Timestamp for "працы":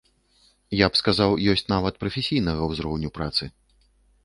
3.21-3.43